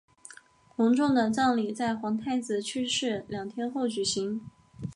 [0.77, 4.41] 隆重的葬礼在皇太子去世两天后举行。